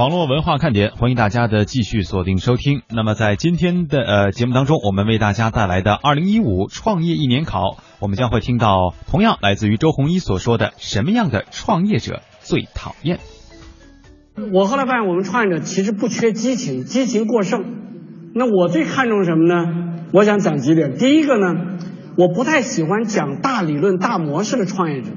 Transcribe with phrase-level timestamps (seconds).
[0.00, 2.80] 网络文化看点，欢迎大家的继续锁定收听。
[2.88, 13.18] 那么在今天的呃节目当中，我们为大家带来的二零一五创业一年考，我们将会听到同样来自于周鸿祎所说的什么样的创业者最讨厌。
[14.54, 17.62] 我后来发现，我们创业者其实不缺激情，激情过剩。
[18.34, 20.06] 那我最看重什么呢？
[20.14, 20.96] 我想讲几点。
[20.96, 21.76] 第一个呢，
[22.16, 25.10] 我不太喜欢讲大理论、大模式的创业者，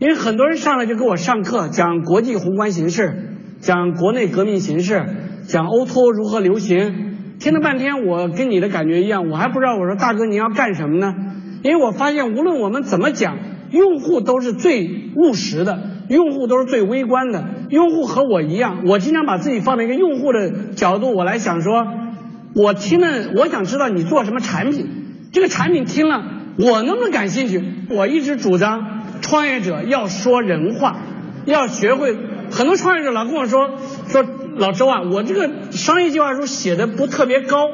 [0.00, 3.27] 因为很多人上来就给我上课，讲国际宏观形势，
[3.60, 5.04] 讲国内革命形势，
[5.46, 11.14] 讲 O2O 如何流行，听了半天，我跟你的感觉一样，我还不知道我说大哥你要干什么呢？
[11.62, 13.36] 因为我发现无论我们怎么讲，
[13.70, 15.96] 用户都是最务实的。
[16.08, 21.86] 用户都是最微观的，用户和我一样，我经常把自己放在一个用户的角度，我来想说，
[22.54, 24.86] 我听了，我想知道你做什么产品，
[25.34, 26.24] 这个产品听了，
[26.58, 27.62] 我能不能感兴趣？
[27.90, 30.96] 我一直主张创业者要说人话，
[31.44, 32.16] 要学会。
[32.50, 33.70] 很多创业者老跟我说
[34.08, 34.24] 说，
[34.56, 37.66] 老周啊，我这个商业计划书写的不特别高，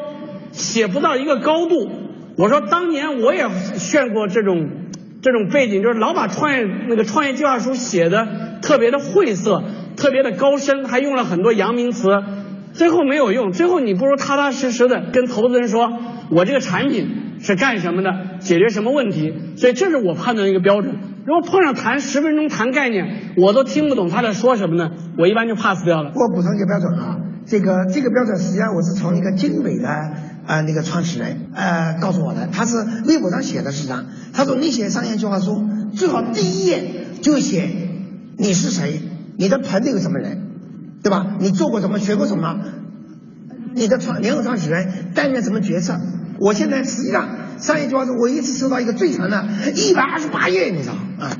[0.52, 1.90] 写不到一个高度。
[2.36, 4.80] 我说当年我也炫过这种。
[5.22, 9.64] 这种背景就是老把创业那个创业计划书写的特别的晦涩，
[9.96, 12.10] 特别的高深，还用了很多洋名词，
[12.74, 13.50] 最后没有用。
[13.50, 15.90] 最后你不如踏踏实实的跟投资人说，
[16.30, 18.10] 我这个产品是干什么的，
[18.40, 19.32] 解决什么问题。
[19.56, 20.94] 所以这是我判断一个标准。
[21.26, 26.12] 如果碰上谈十分钟谈概念，我都听不懂他在说什么呢，我一般就 pass 掉了。
[26.14, 29.88] 我补充一个标准啊，这个这个标准实际上我是从一个精美的。
[30.46, 34.04] 呃，那个创始人呃告诉我的，他是微博上写的，是这样。
[34.34, 35.64] 他说你写商业计划书，
[35.94, 37.66] 最好第一页就写
[38.36, 39.00] 你是谁，
[39.38, 40.42] 你的团队有什么人，
[41.02, 41.36] 对吧？
[41.40, 42.60] 你做过什么，学过什么？
[43.74, 45.98] 你的创联合创始人担任什么角色？
[46.38, 47.26] 我现在实际上
[47.58, 51.36] 商业计划书我一次收到一个最长的，一百二十八页，你知道啊，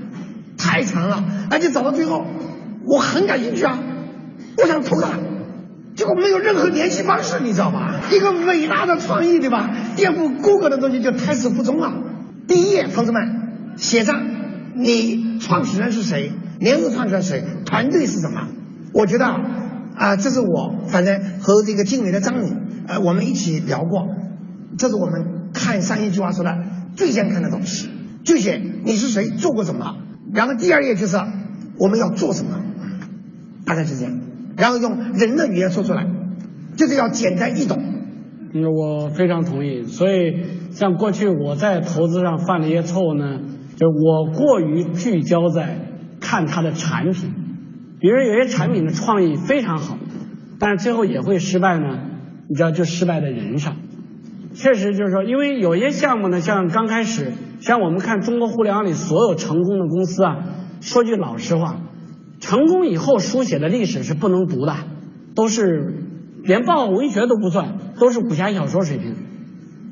[0.57, 2.25] 太长了，而且找到最后，
[2.87, 3.79] 我很感兴趣啊，
[4.59, 5.11] 我想投他。
[5.97, 8.01] 结果没有任何联系方式，你知道吧？
[8.11, 9.71] 一个伟大的创意，对吧？
[9.95, 11.93] 颠覆谷歌的东西就胎死腹中了。
[12.49, 14.21] 第一页，同志们，写上
[14.75, 18.49] 你创始人是谁，联合创始人谁，团队是什么？
[18.93, 19.27] 我觉得
[19.95, 22.57] 啊，这是我反正和这个经理的张勇，
[22.89, 24.09] 呃，我们一起聊过，
[24.77, 26.59] 这是我们看上一句话说的
[26.97, 27.89] 最先看的东西，
[28.25, 29.97] 就写你是谁，做过什么。
[30.35, 31.17] 然后第二页就是
[31.79, 32.61] 我们要做什么，
[33.65, 34.13] 大概是这样。
[34.57, 36.07] 然后用人的语言说出来，
[36.77, 37.83] 就是要简单易懂。
[38.77, 39.85] 我非常同意。
[39.85, 43.41] 所以像过去我在投资上犯了一些错误呢，
[43.77, 45.79] 就是我过于聚焦在
[46.21, 47.35] 看它的产品，
[48.01, 49.99] 比如有些产品的创意非常好，
[50.59, 52.11] 但是最后也会失败呢。
[52.49, 53.77] 你知道，就失败在人上。
[54.55, 60.37] 确实就是说，因为有些项目呢，像刚开始，像我们看中国互联网里所有成功的公司啊，
[60.81, 61.77] 说句老实话。
[62.41, 64.75] 成功以后书写的历史是不能读的，
[65.35, 65.95] 都是
[66.43, 69.17] 连报文学都不算，都是武侠小说水平，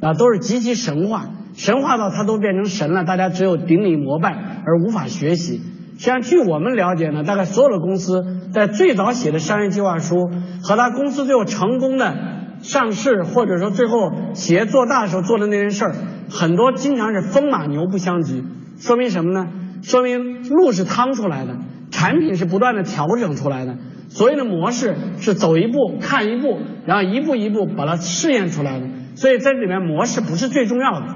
[0.01, 5.63] 啊，都是极其神话，神话到它都变成神了，大家只有顶礼膜拜而无法学习。
[5.97, 10.31] 实际上，据我们了解呢，大概所有的公司在最早写的商业计划书
[10.63, 12.15] 和他公司最后成功的
[12.63, 15.95] 上市，或者说最后企业做大的时候做的那件事儿，
[16.31, 18.43] 很多经常是风马牛不相及。
[18.79, 19.49] 说明什么呢？
[19.83, 21.57] 说明路是趟出来的。
[21.91, 23.77] 产品是不断的调整出来的，
[24.09, 28.87] 所有的模式是走一步看一步，然后一步一步把它试验出来的。
[29.15, 31.07] 所以在这里面模式不是最重要的，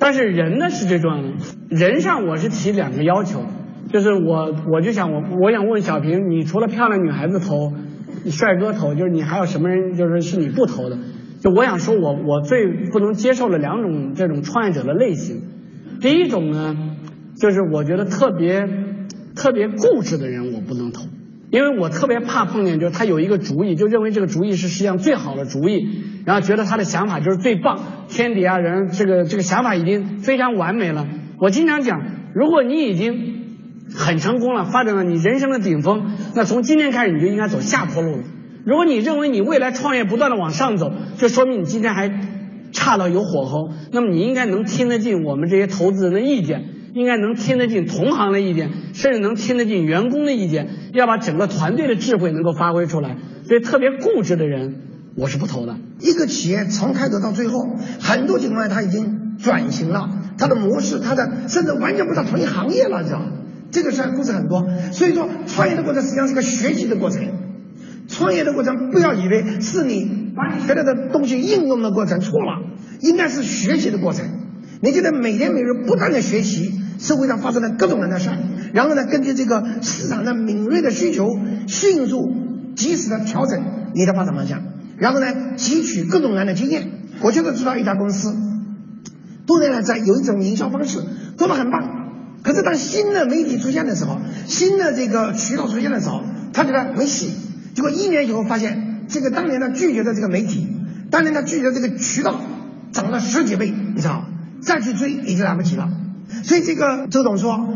[0.00, 1.28] 但是人呢是最重要的。
[1.68, 3.42] 人上我是提两个要求，
[3.92, 7.74] 就是我我就想我我想问小平，你除了漂亮女孩子投，
[8.22, 10.98] 你帅哥投，就是你还有什么人就是是你不投的？
[11.40, 15.42] 就我想说我我最不能接受的两种这种创业者的类型，
[16.00, 16.76] 第一种呢，
[17.36, 18.68] 就是我觉得特别。
[19.36, 21.06] 特别固执的人我不能投，
[21.50, 25.88] 因为我特别怕碰见，就是他有一个主意，就认为这个主意是世界上最好的主意，
[26.24, 31.08] 然后觉得他的想法就是最棒，天底下人这个这个想法已经非常完美了。
[31.40, 32.00] 我经常讲，
[32.32, 33.56] 如果你已经
[33.92, 38.22] 很成功了，发展了你人生的顶峰，那从今天开始你就应该走下坡路了。
[38.64, 42.10] 如果你认为你未来创业不断的往上走，就说明你今天还
[42.72, 46.70] 差到有火候，那么你应该能听得进我们这些投资人的意见。
[46.94, 53.16] 应该能听得进同行的意见，甚至能听得进员工的意见，要把整个团队的智慧能够发挥出来。
[53.48, 54.76] 所以特别固执的人，
[55.16, 55.74] 我是不投的。
[55.98, 57.66] 一个企业从开头到最后，
[57.98, 60.08] 很多情况下他已经转型了，
[60.38, 63.22] 他的模式，他的甚至完全不在同一行业了，知道
[63.74, 64.64] 这个事故事很多。
[64.92, 67.20] 所以说，创业的过程实际上是个学习的过程。
[68.08, 72.62] 创业的过程，不要以为是你把你学来的东西应用的过程，错了，
[73.00, 74.24] 应该是学习的过程。
[74.80, 76.80] 你就得每天每日不断的学习。
[76.96, 78.38] 社会上发生的各种各样的事儿，
[78.72, 81.26] 然后呢，根据这个市场的敏锐的需求，
[81.66, 82.32] 迅速
[82.76, 83.62] 及时的调整
[83.94, 84.62] 你的发展方向，
[84.96, 85.26] 然后呢，
[85.56, 86.88] 汲取各种各样的经验。
[87.20, 88.32] 我就是知道一家公司，
[89.44, 91.00] 多年来在有一种营销方式
[91.36, 92.03] 做得很棒，
[92.44, 97.32] 可是当新的媒体出现的时候，新的这个渠道出现的时候，他觉得没戏。
[97.74, 100.68] 结果一年以后发现，这个当年他拒绝的这个媒体，
[101.10, 102.40] 当年他拒绝的这个渠道
[102.92, 104.26] 涨了十几倍，你知道
[104.60, 105.90] 再去追已经来不及了。
[106.44, 107.66] 所以这个周总说，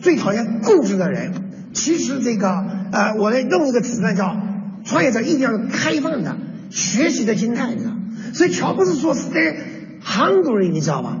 [0.00, 1.32] 最讨厌固执的人。
[1.74, 4.36] 其实这个呃，我来用一个词呢，叫
[4.84, 6.36] 创业者一定要有开放的
[6.70, 7.92] 学习的心态，你知道。
[8.34, 9.56] 所以乔布斯说 “stay
[10.04, 11.18] hungry”，你知道吧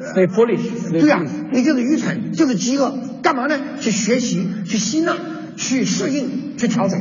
[0.00, 0.90] ？stay foolish。
[0.90, 2.92] 对呀，你就是愚蠢，就是饥饿。
[3.22, 3.58] 干嘛呢？
[3.80, 5.14] 去学习，去吸纳，
[5.56, 7.00] 去适应，去调整。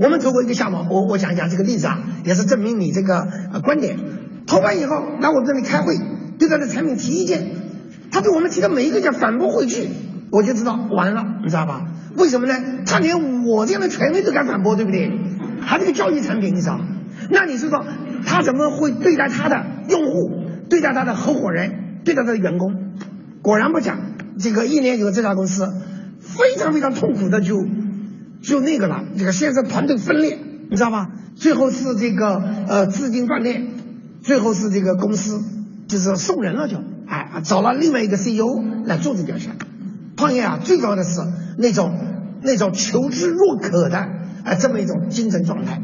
[0.00, 3.28] 我们做过一个项目，我我讲一讲这个例子啊，也是证明你这个
[3.62, 3.96] 观点。
[4.46, 5.94] 投完以后来我们这里开会，
[6.38, 7.52] 对他的产品提意见，
[8.10, 9.88] 他对我们提的每一个讲反驳回去，
[10.32, 11.86] 我就知道完了，你知道吧？
[12.16, 12.54] 为什么呢？
[12.84, 15.10] 他连我这样的权威都敢反驳，对不对？
[15.64, 16.80] 他这个教育产品，你知道？
[17.30, 17.84] 那你知道
[18.26, 20.30] 他怎么会对待他的用户，
[20.68, 22.92] 对待他的合伙人，对待他的员工？
[23.42, 23.98] 果然不假，
[24.38, 25.68] 这个一年以后这家公司
[26.20, 27.56] 非常非常痛苦的就
[28.42, 30.38] 就那个了，这个先是团队分裂，
[30.70, 31.10] 你知道吧？
[31.34, 33.62] 最后是这个呃资金断裂，
[34.22, 35.40] 最后是这个公司
[35.88, 36.76] 就是送人了，就
[37.06, 38.46] 哎找了另外一个 CEO
[38.84, 39.48] 来做这件事。
[40.16, 41.20] 创业啊，最重要的是
[41.58, 41.98] 那种
[42.42, 43.98] 那种求知若渴的
[44.44, 45.82] 啊这么一种精神状态。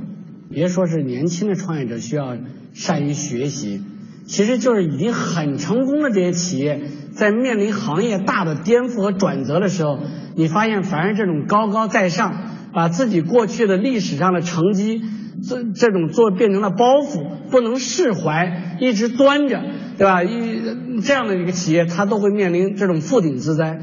[0.51, 2.37] 别说是年轻的创业者需要
[2.73, 3.83] 善于学习，
[4.29, 6.83] 其实就是已经很成功的这些企业，
[7.13, 9.99] 在面临行业大的颠覆和转折的时候，
[10.37, 12.35] 你发现凡是这种高高在上，
[12.73, 15.03] 把自己过去的历史上的成绩
[15.43, 19.61] 这这种做变成了包袱，不能释怀，一直端着，
[19.97, 20.23] 对吧？
[20.23, 23.81] 一这样的一个企业，它都会面临这种负顶之灾。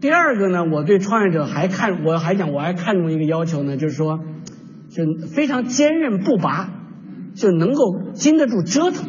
[0.00, 4.20] 第二个呢，我对创业者还看，我还讲我还看重一个要求呢，就是说。
[4.88, 6.70] 就非常坚韧不拔，
[7.34, 9.04] 就能够经得住折腾。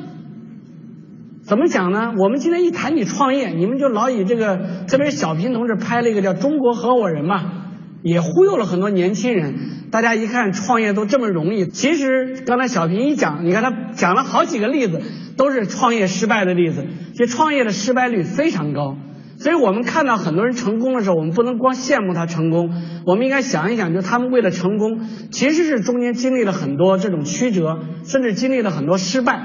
[1.47, 2.11] 怎么讲呢？
[2.17, 4.59] 我们今天一谈你创业，你们就老以这个，
[4.89, 7.69] 特别是小平同志拍了一个叫《中国合伙人》嘛，
[8.03, 9.55] 也忽悠了很多年轻人。
[9.89, 15.01] 大家一看创业都这么容易，其实刚才小平一讲，你看他讲了好几个例子，
[15.37, 16.85] 都是创业失败的例子，
[17.15, 18.97] 这创业的失败率非常高。
[19.39, 22.71] 所以我们看到很多人成功的时候，我们不能光羡慕他成功，
[23.05, 24.99] 我们应该想一想，就他们为了成功，
[25.31, 29.43] 其实是中间经历了很多这种曲折，甚至经历了很多失败。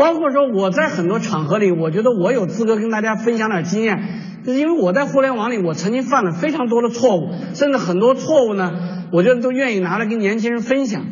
[0.00, 4.02] 包括说我在很多场合里，我觉得我有资格跟大家分享点经验，
[4.46, 8.72] 就是因为我在互联网里，我曾经犯了非常多的错误，甚至很多错误呢，
[9.12, 11.02] 我觉得都愿意拿来跟年轻人分享。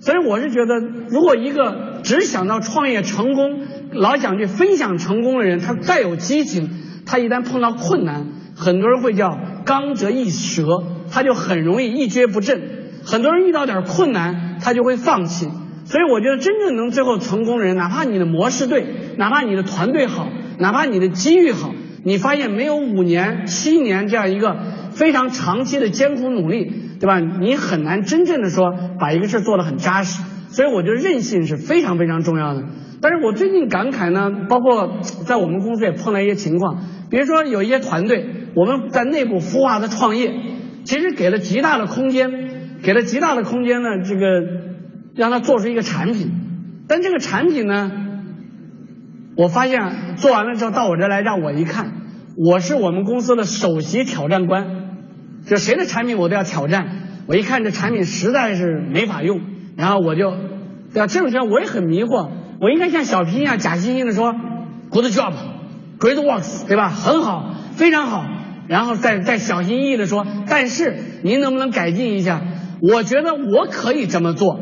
[0.00, 3.60] 所以我是觉得，如果一个只想到创业成功，
[3.92, 6.70] 老想去分享成功的人，他再有激情。
[7.06, 8.26] 他一旦碰到困难，
[8.56, 12.60] 很多人会叫刚则易折，他就很容易一蹶不振。
[13.04, 15.48] 很多人遇到点困难，他就会放弃。
[15.84, 18.86] 所以我觉得真正能最后成功的人，哪怕你的模式对，
[19.16, 20.28] 哪怕你的团队好，
[20.58, 24.56] 哪怕你的机遇好，你发现没有五年、七年这样一个
[24.92, 27.20] 非常长期的艰苦努力，对吧？
[27.20, 30.22] 你很难真正的说把一个事做得很扎实。
[30.48, 32.62] 所以我觉得韧性是非常非常重要的。
[33.02, 36.78] 但是我最近感慨呢，包括在我们公司也碰到一些情况。
[37.10, 40.32] 比如说，有一些团队，我们在内部孵化的创业，
[40.84, 42.30] 其实给了极大的空间，
[42.82, 44.20] 给了极大的空间呢，这个
[45.14, 46.32] 让他做出一个产品。
[46.88, 47.90] 但这个产品呢，
[49.36, 51.92] 我发现做完了之后到我这来让我一看，
[52.36, 54.66] 我是我们公司的首席挑战官，
[55.46, 56.86] 就谁的产品我都要挑战。
[57.26, 59.40] 我一看这产品实在是没法用，
[59.76, 60.30] 然后我就，
[60.92, 61.06] 对吧？
[61.06, 64.34] 这种情况我也很迷惑，我应该像小皮一样假惺惺的说
[64.90, 65.32] ，Good job。
[65.98, 66.90] Great works，对吧？
[66.90, 68.26] 很好，非常好。
[68.68, 72.42] 然后再再小心翼翼的说，但是您能不能改进一下？
[72.82, 74.60] 我觉得我可以这么做，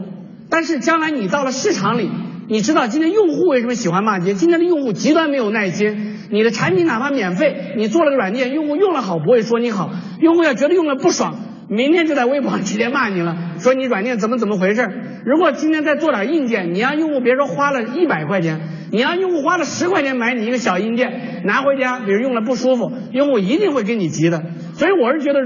[0.52, 2.10] 但是将来你到了市场里，
[2.46, 4.34] 你知道今天用户为什么喜欢骂街？
[4.34, 6.18] 今天的用户极端没有耐心。
[6.30, 9.90] 你的产品哪怕免费，你做了个软件，用户用了好不会说你好，
[10.20, 11.38] 用户要觉得用了不爽，
[11.70, 14.86] 明天就在微博上直接骂你了，说你软件怎么怎么回事？
[15.24, 18.60] 如果今天再做点硬件，你让用户别说花了一百块钱。
[18.90, 24.42] 你让用户花了十块钱买你一个小硬件，拿回家，比如用了不舒服，用户一定会跟你急的。
[24.74, 25.40] 所以我是觉得，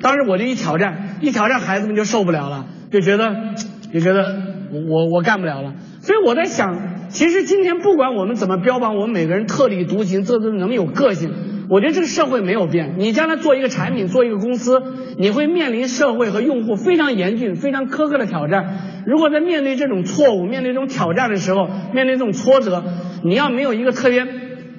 [0.00, 3.34] 当时我就一挑战，一挑战，孩子们就受不了了，就觉得，
[3.92, 5.74] 就觉得我我干不了了。
[6.00, 11.30] 所以我在想，其实今天不管我们怎么标榜我们每个人特立独行，这都能有个性。
[11.68, 14.82] 我觉得这个社会没有变，你将来做一个产品，做一个公司，
[15.16, 19.02] 你会面临社会和用户非常严峻、非常苛刻的挑战。
[19.06, 22.82] 如果在面对这种错误、面对这种挑战的时候，面对这种挫折，
[23.24, 24.26] 你要没有一个特别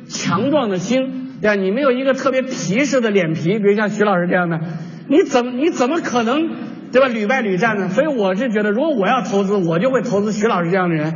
[0.07, 1.55] 强壮的心，对吧？
[1.55, 4.59] 你没有一个特别皮实的脸皮，比如像徐老师这样的，
[5.07, 6.50] 你怎么你怎么可能
[6.93, 7.07] 对吧？
[7.09, 7.89] 屡败屡战呢。
[7.89, 11.13] 所以我是觉得，如果我要投资，我就会投资徐老师这样的人。